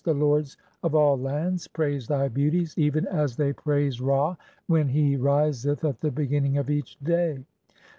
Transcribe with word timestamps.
The 0.03 0.15
lords 0.15 0.57
"of 0.81 0.95
all 0.95 1.15
lands 1.15 1.67
praise 1.67 2.07
thy 2.07 2.27
beauties 2.27 2.73
even 2.75 3.05
as 3.05 3.35
they 3.35 3.53
praise 3.53 4.01
Ra 4.01 4.35
when 4.65 4.85
"(29) 4.85 4.89
he 4.95 5.15
riseth 5.15 5.85
at 5.85 6.01
the 6.01 6.09
beginning 6.09 6.57
of 6.57 6.71
each 6.71 6.97
day. 7.03 7.45